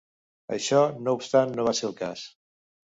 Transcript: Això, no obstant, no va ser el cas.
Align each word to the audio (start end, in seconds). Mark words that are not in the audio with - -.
Això, 0.57 0.79
no 1.03 1.15
obstant, 1.19 1.55
no 1.61 1.69
va 1.71 1.79
ser 1.83 1.89
el 1.93 1.97
cas. 2.05 2.27